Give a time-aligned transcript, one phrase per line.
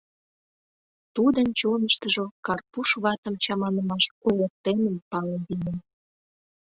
[1.15, 5.77] Тудын чоныштыжо Карпуш ватым чаманымаш ойыртемын пале лийын.